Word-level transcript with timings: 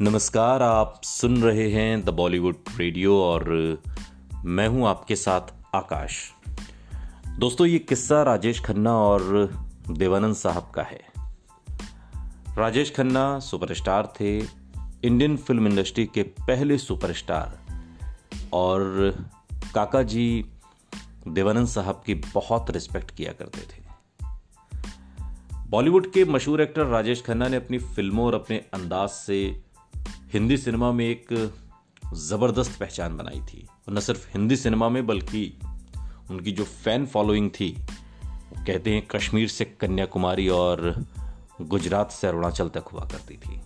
नमस्कार, 0.00 0.62
आप 0.62 1.00
सुन 1.04 1.42
रहे 1.42 1.70
हैं 1.70 2.04
द 2.04 2.08
बॉलीवुड 2.08 2.56
रेडियो 2.76 3.22
और 3.22 3.48
मैं 4.44 4.68
हूँ 4.68 4.88
आपके 4.88 5.16
साथ 5.16 5.40
आकाश। 5.74 6.32
दोस्तों, 7.38 7.66
ये 7.66 7.78
किस्सा 7.78 8.22
राजेश 8.22 8.60
खन्ना 8.60 8.92
और 8.92 9.50
देवानंद 9.90 10.34
साहब 10.34 10.72
का 10.74 10.82
है। 10.82 11.00
राजेश 12.58 12.94
खन्ना 12.96 13.38
सुपरस्टार 13.38 14.12
थे, 14.20 14.38
इंडियन 15.04 15.36
फ़िल्म 15.36 15.66
इंडस्ट्री 15.66 16.06
के 16.06 16.22
पहले 16.22 16.78
सुपरस्टार 16.78 17.58
और 18.52 19.14
काका 19.74 20.02
जी 20.02 20.44
देवानंद 21.28 21.66
साहब 21.66 22.02
की 22.06 22.14
बहुत 22.14 22.70
रिस्पेक्ट 22.70 23.10
किया 23.10 23.32
करते 23.32 23.60
थे। 23.60 23.86
बॉलीवुड 25.68 26.12
के 26.12 26.24
मशहूर 26.24 26.60
एक्टर 26.60 26.86
राजेश 26.86 27.22
खन्ना 27.22 27.48
ने 27.48 27.56
अपनी 27.56 27.78
फ़िल्मों 27.78 28.26
और 28.26 28.34
अपने 28.34 28.64
अंदाज 28.74 29.08
से 29.08 29.67
हिंदी 30.32 30.56
सिनेमा 30.56 30.92
में 30.92 31.04
एक 31.04 31.52
ज़बरदस्त 32.14 32.80
पहचान 32.80 33.16
बनाई 33.16 33.40
थी। 33.40 33.66
और 33.88 33.94
न 33.94 34.00
सिर्फ़ 34.00 34.28
हिंदी 34.28 34.56
सिनेमा 34.56 34.88
में, 34.88 35.06
बल्कि 35.06 35.58
उनकी 36.30 36.52
जो 36.52 36.64
फ़ैन 36.64 37.06
फॉलोइंग 37.06 37.50
थी, 37.50 37.70
वो 38.24 38.64
कहते 38.66 38.90
हैं 38.90 39.06
कश्मीर 39.06 39.48
से 39.48 39.64
कन्याकुमारी 39.64 40.48
और 40.48 41.04
गुजरात 41.60 42.10
से 42.10 42.26
अरुणाचल 42.26 42.68
तक 42.68 42.84
हुआ 42.92 43.04
करती 43.04 43.36
थी। 43.36 43.60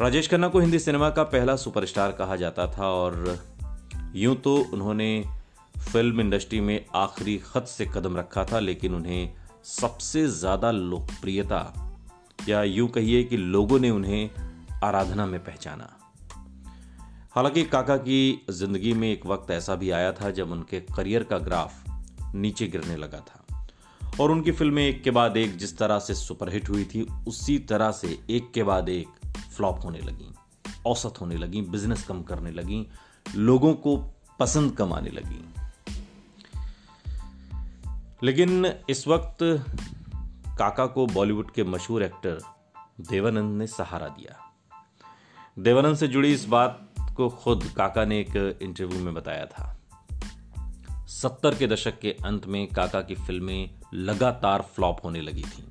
राजेश 0.00 0.28
खन्ना 0.28 0.48
को 0.48 0.60
हिंदी 0.60 0.78
सिनेमा 0.78 1.10
का 1.10 1.22
पहला 1.22 1.56
सुपरस्टार 1.56 2.12
कहा 2.12 2.36
जाता 2.36 2.66
था 2.66 2.88
और 2.88 3.38
यूँ 4.14 4.36
तो 4.36 4.56
उन्होंने 4.56 5.24
फ़िल्म 5.92 6.20
इंडस्ट्री 6.20 6.60
में 6.60 6.86
आखिरी 6.94 7.38
खत 7.38 7.64
से 7.64 7.86
कदम 7.86 8.16
रखा 8.16 8.44
था, 8.44 8.58
लेकिन 8.58 8.94
उन्हें 8.94 9.34
सबसे 9.64 10.26
ज़्यादा 10.28 10.70
लोकप्रियता, 10.70 11.90
या 12.48 12.62
यूँ 12.62 12.88
कहिए 12.88 13.24
कि 13.24 13.36
लोगों 13.36 13.80
ने 13.80 13.90
उन्हें 13.90 14.30
आराधना 14.82 15.26
में 15.26 15.44
पहचाना। 15.44 15.98
हालाँकि 17.30 17.64
काका 17.64 17.96
की 17.96 18.46
ज़िंदगी 18.50 18.92
में 18.92 19.12
एक 19.12 19.26
वक्त 19.26 19.50
ऐसा 19.50 19.74
भी 19.74 19.90
आया 19.90 20.12
था 20.12 20.30
जब 20.30 20.50
उनके 20.50 20.80
करियर 20.80 21.24
का 21.24 21.38
ग्राफ 21.38 21.84
नीचे 22.34 22.66
गिरने 22.66 22.96
लगा 22.96 23.18
था। 23.18 23.38
और 24.20 24.30
उनकी 24.30 24.52
फ़िल्में 24.52 24.88
एक 24.88 25.02
के 25.02 25.10
बाद 25.10 25.36
एक 25.36 25.56
जिस 25.56 25.78
तरह 25.78 25.98
से 25.98 26.14
सुपरहिट 26.14 26.68
हुई 26.68 26.84
थी, 26.84 27.02
उसी 27.02 27.58
तरह 27.58 27.92
से 27.92 28.24
एक 28.30 28.52
के 28.52 28.62
बाद 28.62 28.88
एक 28.88 29.08
फ्लॉप 29.56 29.84
होने 29.84 29.98
लगी, 29.98 30.34
औसत 30.86 31.14
होने 31.20 31.36
लगी, 31.36 31.62
बिज़नेस 31.62 32.04
कम 32.04 32.22
करने 32.22 32.50
लगी, 32.50 32.86
लोगों 33.36 33.74
को 33.74 33.96
पसंद 34.40 34.76
कम 34.76 34.92
आने 34.92 35.10
लगी। 35.10 35.54
लेकिन 38.22 38.66
इस 38.90 39.08
वक्त 39.08 39.38
काका 40.58 40.86
को 40.86 41.06
बॉलीवुड 41.06 41.50
के 41.50 41.64
मशहूर 41.64 42.02
एक्टर 42.02 42.40
देवानंद 43.00 43.58
ने 43.58 43.66
सहारा 43.66 44.08
दिया। 44.08 44.51
देवानंद 45.58 45.96
से 45.96 46.08
जुड़ी 46.08 46.32
इस 46.32 46.44
बात 46.44 46.94
को 47.16 47.28
खुद 47.28 47.64
काका 47.76 48.04
ने 48.04 48.20
एक 48.20 48.58
इंटरव्यू 48.62 49.00
में 49.00 49.14
बताया 49.14 49.46
था। 49.46 49.80
सत्तर 51.06 51.54
के 51.54 51.66
दशक 51.66 51.98
के 51.98 52.16
अंत 52.24 52.46
में 52.46 52.66
काका 52.66 53.02
की 53.02 53.14
फ़िल्में 53.14 53.70
लगातार 53.94 54.62
फ्लॉप 54.62 54.96
होने 55.04 55.20
लगी 55.20 55.42
थीं, 55.42 55.64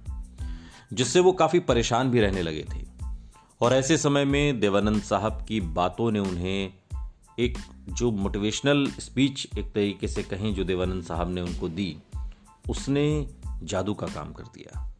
जिससे 0.93 1.19
वो 1.19 1.31
काफ़ी 1.31 1.59
परेशान 1.59 2.11
भी 2.11 2.21
रहने 2.21 2.41
लगे 2.41 2.65
थे। 2.75 2.85
और 3.61 3.73
ऐसे 3.73 3.97
समय 3.97 4.25
में 4.25 4.59
देवानंद 4.59 5.01
साहब 5.01 5.45
की 5.47 5.61
बातों 5.61 6.11
ने 6.11 6.19
उन्हें 6.19 6.73
एक 7.39 7.57
जो 7.89 8.11
मोटिवेशनल 8.11 8.87
स्पीच 8.87 9.47
एक 9.57 9.73
तरीके 9.73 10.07
से 10.07 10.23
कहें 10.23 10.55
जो 10.55 10.63
देवानंद 10.63 11.03
साहब 11.03 11.29
ने 11.29 11.41
उनको 11.41 11.69
दी, 11.69 11.97
उसने 12.69 13.27
जादू 13.63 13.93
का 13.93 14.07
काम 14.07 14.33
कर 14.33 14.43
दिया। 14.43 14.93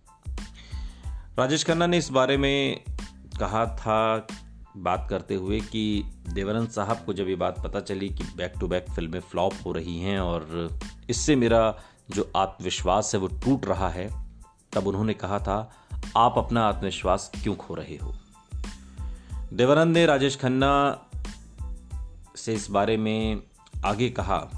राजेश 1.40 1.64
खन्ना 1.64 1.88
ने 1.88 1.98
इस 1.98 2.10
बारे 2.10 2.38
में 2.38 2.84
कहा 3.40 3.66
था 3.66 4.28
बात 4.78 5.08
करते 5.10 5.36
हुए 5.36 5.60
कि 5.60 6.04
देवानंद 6.34 6.70
साहब 6.70 6.98
को 7.06 7.14
जब 7.14 7.28
ये 7.28 7.36
बात 7.36 7.64
पता 7.64 7.80
चली 7.80 8.10
कि 8.10 8.24
बैक 8.24 8.54
टू 8.60 8.68
बैक 8.68 8.86
फ़िल्में 8.92 9.20
फ्लॉप 9.20 9.54
हो 9.66 9.72
रही 9.72 10.00
हैं 10.00 10.20
और 10.20 10.70
इससे 11.10 11.36
मेरा 11.36 11.80
जो 12.10 12.32
आत्मविश्वास 12.36 13.14
है 13.14 13.20
वो 13.20 13.28
टूट 13.28 13.66
रहा 13.66 13.90
है, 13.90 14.26
तब 14.74 14.88
उन्होंने 14.88 15.14
कहा 15.14 15.40
था, 15.40 15.72
आप 16.18 16.34
अपना 16.38 16.66
आत्मविश्वास 16.66 17.32
क्यों 17.44 17.56
खो 17.56 17.76
रहे 17.76 17.98
हो? 17.98 18.16
देवानंद 19.54 19.94
ने 19.94 20.06
राजेश 20.06 20.36
खन्ना 20.36 21.02
से 22.36 22.54
इस 22.54 22.70
बारे 22.70 22.98
में 22.98 23.44
आगे 23.86 24.10
कहा, 24.10 24.50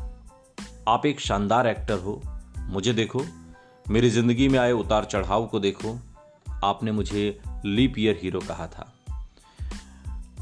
आप 0.87 1.05
एक 1.05 1.19
शानदार 1.19 1.67
एक्टर 1.67 1.97
हो, 1.97 2.21
मुझे 2.57 2.93
देखो, 2.93 3.25
मेरी 3.89 4.09
ज़िंदगी 4.09 4.49
में 4.49 4.59
आए 4.59 4.71
उतार 4.71 5.05
चढ़ाव 5.05 5.47
को 5.47 5.59
देखो, 5.59 5.99
आपने 6.63 6.91
मुझे 6.91 7.39
लीप 7.65 7.93
ईयर 7.97 8.19
हीरो 8.23 8.39
कहा 8.39 8.67
था। 8.67 8.93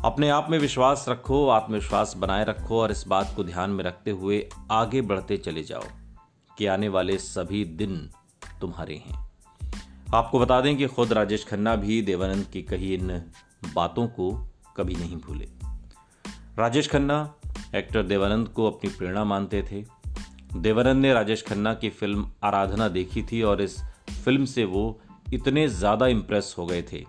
अपने 0.06 0.30
आप 0.30 0.48
में 0.50 0.58
विश्वास 0.60 1.06
रखो, 1.10 1.48
आत्मविश्वास 1.48 2.14
बनाए 2.18 2.46
रखो 2.46 2.80
और 2.82 2.92
इस 2.92 3.04
बात 3.08 3.34
को 3.36 3.44
ध्यान 3.44 3.70
में 3.70 3.84
रखते 3.84 4.12
हुए 4.12 4.48
आगे 4.72 5.02
बढ़ते 5.02 5.38
चले 5.38 5.64
जाओ 5.64 5.84
कि 6.58 6.66
आने 6.66 6.90
वाले 6.90 7.18
सभी 7.18 7.64
दिन 7.66 8.10
तुम्हारे 8.62 8.96
हैं। 8.96 9.30
आपको 10.14 10.40
बता 10.40 10.60
दें 10.62 10.76
कि 10.78 10.88
खुद 10.88 11.14
राजेश 11.14 11.46
खन्ना 11.46 11.76
भी 11.76 12.02
देवानंद 12.02 12.46
की 12.46 12.62
कही 12.62 12.94
इन 12.94 13.08
बातों 13.76 14.08
को 14.08 14.32
कभी 14.78 14.96
नहीं 14.96 15.18
भूले। 15.18 15.48
राजेश 16.58 16.90
खन्ना, 16.90 17.34
एक्टर 17.76 18.04
देवानंद 18.04 18.48
को 18.48 18.72
अपनी 18.72 18.90
प्रेरणा 18.90 19.24
मानते 19.24 19.64
थे। 19.72 19.84
देवानंद 20.56 21.02
ने 21.02 21.14
राजेश 21.14 21.44
खन्ना 21.44 21.74
की 21.74 21.90
फ़िल्म 21.90 22.30
आराधना 22.44 22.88
देखी 22.90 23.24
थी 23.24 23.42
और 23.44 23.62
इस 23.62 23.82
फ़िल्म 24.26 24.46
से 24.46 24.66
वो 24.66 25.00
इतने 25.34 25.68
ज़्यादा 25.68 26.08
इंप्रेस 26.08 26.56
हो 26.58 26.66
गए 26.66 26.82
थे 26.82 27.06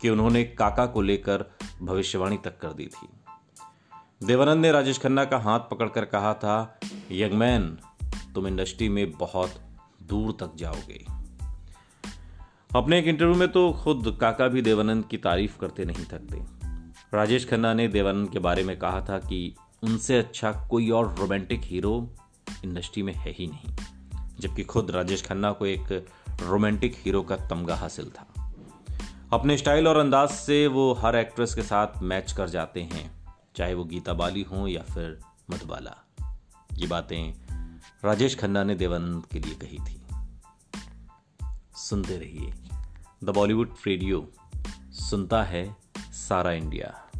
कि 0.00 0.08
उन्होंने 0.08 0.42
काका 0.44 0.86
को 0.86 1.02
लेकर 1.02 1.44
भविष्यवाणी 1.82 2.36
तक 2.36 2.58
कर 2.58 2.72
दी 2.72 2.86
थी। 2.86 3.08
देवानंद 4.26 4.60
ने 4.60 4.72
राजेश 4.72 4.98
खन्ना 4.98 5.24
का 5.24 5.38
हाथ 5.38 5.60
पकड़कर 5.60 6.04
कहा 6.04 6.34
था 6.34 6.78
यंग 7.12 7.32
मैन 7.32 7.78
तुम 8.34 8.46
इंडस्ट्री 8.46 8.88
में 8.88 9.10
बहुत 9.12 9.60
दूर 10.02 10.36
तक 10.40 10.54
जाओगे। 10.56 11.04
अपने 12.76 12.98
एक 12.98 13.06
इंटरव्यू 13.06 13.36
में 13.36 13.48
तो 13.48 13.72
खुद 13.72 14.16
काका 14.20 14.48
भी 14.48 14.62
देवानंद 14.62 15.04
की 15.04 15.16
तारीफ़ 15.16 15.58
करते 15.58 15.84
नहीं 15.84 16.04
थकते। 16.04 16.40
राजेश 17.14 17.48
खन्ना 17.48 17.74
ने 17.74 17.88
देवानंद 17.88 18.30
के 18.30 18.38
बारे 18.38 18.64
में 18.64 18.78
कहा 18.78 19.00
था 19.00 19.18
कि 19.18 19.54
उनसे 19.82 20.18
अच्छा 20.18 20.52
कोई 20.70 20.90
और 20.90 21.14
रोमांटिक 21.14 21.60
हीरो 21.60 22.10
इंडस्ट्री 22.64 23.02
में 23.02 23.12
है 23.14 23.30
ही 23.30 23.46
नहीं, 23.46 23.76
जबकि 24.40 24.64
खुद 24.64 24.90
राजेश 24.90 25.26
खन्ना 25.26 25.52
को 25.52 25.66
एक 25.66 25.92
रोमांटिक 26.42 26.94
हीरो 26.96 27.22
का 27.22 27.36
तमगा 27.36 27.74
हासिल 27.74 28.10
था। 28.10 28.26
अपने 29.32 29.56
स्टाइल 29.56 29.88
और 29.88 29.96
अंदाज 29.96 30.28
से 30.28 30.66
वो 30.66 30.92
हर 30.92 31.16
एक्ट्रेस 31.16 31.54
के 31.54 31.62
साथ 31.62 32.02
मैच 32.02 32.32
कर 32.32 32.48
जाते 32.48 32.82
हैं, 32.82 33.24
चाहे 33.56 33.74
वो 33.74 33.84
गीता 33.84 34.12
बाली 34.12 34.42
हों 34.42 34.68
या 34.68 34.82
फिर 34.82 35.20
मधुबाला। 35.50 35.96
ये 36.74 36.86
बातें 36.86 37.34
राजेश 38.04 38.38
खन्ना 38.38 38.64
ने 38.64 38.74
देवानंद 38.74 39.26
के 39.26 39.38
लिए 39.38 39.54
कही 39.54 39.78
थी। 39.78 40.06
सुनते 41.76 42.18
रहिए। 42.18 42.54
द 43.24 43.30
बॉलीवुड 43.30 43.74
रेडियो, 43.86 44.32
सुनता 44.90 45.42
है 45.42 45.76
सारा 45.98 46.52
इंडिया। 46.52 47.11